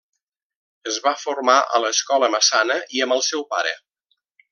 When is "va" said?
1.07-1.11